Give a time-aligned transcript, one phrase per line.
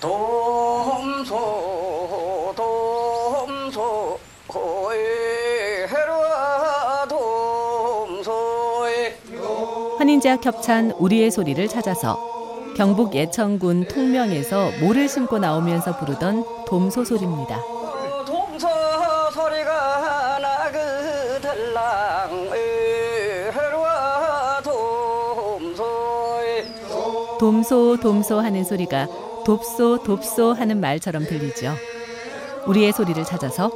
[0.00, 1.34] 돔소
[2.56, 4.18] 돔소
[5.88, 9.16] 해라 돔소에
[9.98, 12.16] 환인제와 겹찬 우리의 소리를 찾아서
[12.76, 17.60] 경북 예천군 통명에서 모를 심고 나오면서 부르던 돔소 소리입니다.
[18.24, 18.68] 돔소
[19.32, 22.52] 소리가 나그 들랑
[23.52, 26.64] 해라 돔소에
[27.40, 29.08] 돔소 돔소 하는 소리가
[29.48, 31.74] 돕소 돕소 하는 말처럼 들리죠.
[32.66, 33.70] 우리의 소리를 찾아서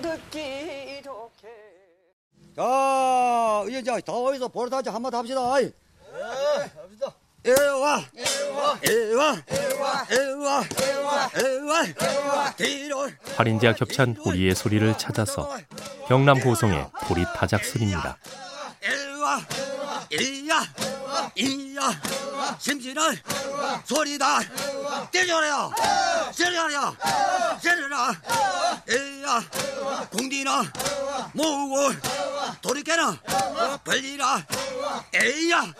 [0.00, 1.48] 듣기 좋게
[2.54, 5.40] 자, 이제 자, 다 어디서 보러타지 한마디 합시다.
[5.62, 5.72] 예,
[6.80, 7.12] 합시다.
[7.44, 9.42] 에와, 에와, 에와,
[10.12, 10.64] 에와,
[11.42, 13.10] 에와, 에와, 뒤로.
[13.36, 15.50] 활인제와 겹찬 우리의 소리를 찾아서
[16.06, 18.16] 경남 고성의 보리 타작 소리입니다.
[20.12, 20.62] 이야,
[21.36, 22.00] 이야,
[22.58, 23.02] 심지는
[23.84, 24.40] 소리다.
[25.10, 25.70] 때려라,
[26.36, 26.96] 때려라,
[27.62, 28.20] 때려라.
[28.88, 29.44] 에야,
[30.12, 30.62] 공디나
[31.32, 31.94] 모으고
[32.60, 33.16] 돌이켜라,
[33.84, 34.44] 벌리라.
[35.14, 35.72] 에야.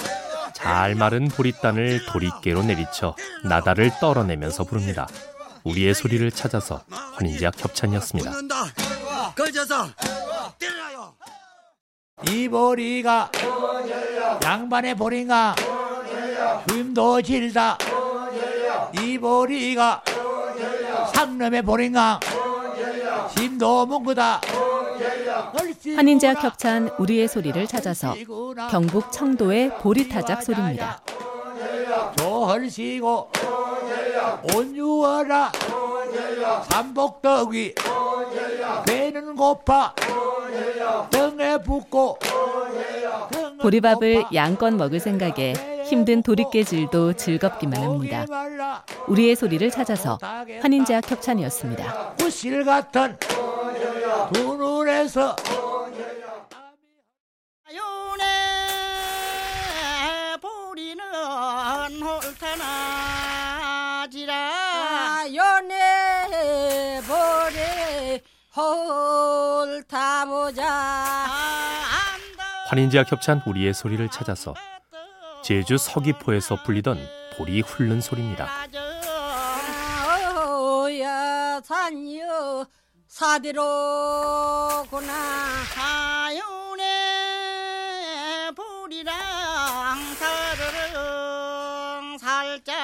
[0.55, 5.07] 잘 마른 보리단을 도리깨로 내리쳐 나다를 떨어내면서 부릅니다.
[5.65, 6.85] 우리의 소리를 찾아서
[7.15, 8.31] 환인제와 겹찬이었습니다.
[8.31, 9.35] 붙는다.
[9.35, 9.91] 걸쳐서
[10.59, 11.15] 때려요.
[12.23, 13.31] 이 보리가
[14.43, 15.55] 양반의 보리가?
[16.71, 17.77] 힘도 질다.
[19.01, 20.03] 이 보리가
[21.13, 22.21] 상놈의 보리가?
[23.37, 24.41] 힘도 뭉그다.
[25.97, 28.15] 환인제와 겹찬 우리의 소리를 찾아서
[28.71, 31.01] 경북 청도의 보리타작 소리입니다.
[32.17, 33.31] 조헐시고
[34.55, 35.53] 온유하라
[36.71, 37.75] 삼복덕이
[38.87, 39.93] 배는 고파
[41.59, 42.19] 붓고
[43.61, 44.25] 보리밥을.
[44.35, 45.55] 양껏 먹을 생각에
[45.87, 48.27] 힘든 도리깨질도 즐겁기만 합니다.
[49.07, 50.19] 우리의 소리를 찾아서
[50.61, 52.15] 환인제와 겹찬이었습니다.
[52.19, 53.17] 구실 같은
[54.33, 55.37] 두 눈에서
[57.71, 58.25] 윤의
[60.41, 61.05] 보리는
[62.03, 62.65] 홀타나지라
[65.35, 68.21] 연애 보리
[69.85, 70.65] 홀타보자
[72.75, 74.53] 환인제와 겹찬 우리의 소리를 찾아서
[75.45, 76.99] 제주 서귀포에서 불리던
[77.37, 78.49] 보리 훑는 소리입니다.
[81.01, 82.67] 야 산이여
[83.07, 85.13] 사대로구나
[85.77, 86.85] 하윤의
[88.57, 89.15] 보리랑
[90.19, 92.75] 사르릉 살짝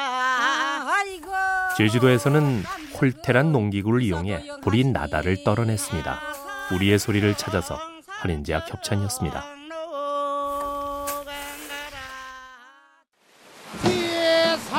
[0.88, 1.32] 아이고
[1.76, 2.62] 제주도에서는
[3.00, 6.20] 홀테란 농기구를 이용해 보리 나다를 떨어냈습니다.
[6.74, 9.59] 우리의 소리를 찾아서 환인제와 겹찬이었습니다.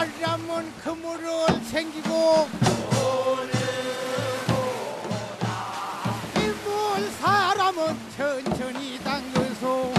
[0.01, 1.27] 사람은 그물을
[1.69, 2.47] 챙기고
[6.35, 9.93] 인물 사람은 천천히 당겨서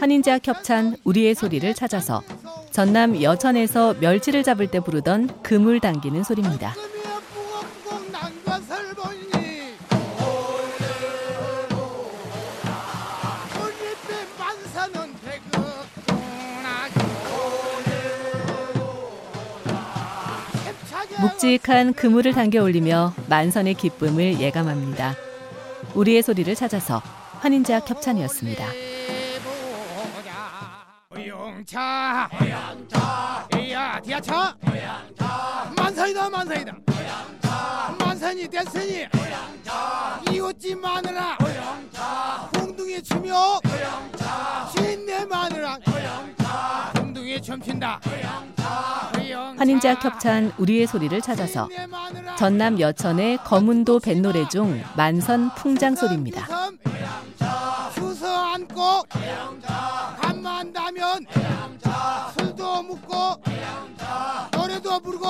[0.00, 2.22] 환인제와 겹찬 우리의 소리를 찾아서
[2.72, 6.74] 전남 여천에서 멸치를 잡을 때 부르던 그물 당기는 소리입니다.
[21.20, 25.14] 묵직한 그물을 당겨 올리며 만선의 기쁨을 예감합니다.
[25.94, 27.02] 우리의 소리를 찾아서
[27.40, 28.64] 환인제와 겹찬이었습니다.
[31.14, 34.56] 호영차 호영차 이야 디아차
[35.76, 36.72] 만선이다 만선이다
[37.98, 39.06] 만선이 됐으니
[40.32, 41.36] 이웃집 마누라
[42.54, 43.60] 공둥이 추며
[44.74, 45.78] 신내 마누라
[46.94, 48.00] 공둥이 춤춘다
[49.60, 51.68] 환인제와 겹찬 우리의 소리를 찾아서
[52.38, 56.48] 전남 여천의 거문도 뱃노래 중 만선 풍장 소리입니다.
[58.54, 59.02] 앉고
[60.18, 61.26] 간만다면
[62.38, 63.42] 술도 묵고
[64.56, 65.28] 노래도 부르고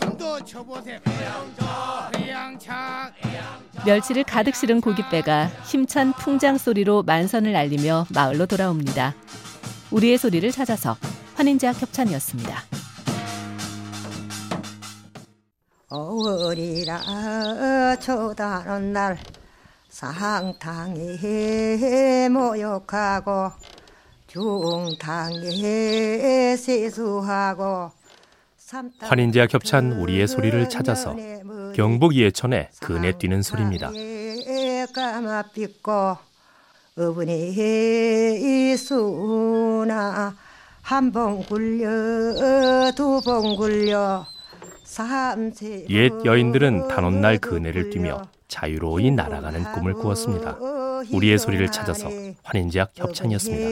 [0.00, 1.00] 춤도 춰보세요
[3.84, 9.14] 멸치를 가득 실은 고깃배가 힘찬 풍장 소리로 만선을 알리며 마을로 돌아옵니다.
[9.90, 10.96] 우리의 소리를 찾아서
[11.34, 12.83] 환인제와 겹찬이었습니다.
[15.94, 19.16] 어월이라 초다는 날
[19.88, 20.98] 상탕에
[22.30, 23.52] 모욕하고
[24.26, 25.36] 중탕에
[26.56, 27.92] 세수하고
[29.02, 31.14] 환인제와 겹찬 우리의 소리를 찾아서
[31.76, 33.92] 경북 예천의 그네 뛰는 소리입니다.
[34.92, 36.16] 까마 삐고
[36.98, 37.52] 어머니
[38.72, 40.34] 이수나
[40.82, 44.26] 한 번 굴려 두 번 굴려
[45.90, 50.58] 옛 여인들은 단오날 그네를 뛰며 자유로이 날아가는 꿈을 꾸었습니다.
[51.12, 52.08] 우리의 소리를 찾아서
[52.44, 53.66] 환인제약 협찬이었습니다.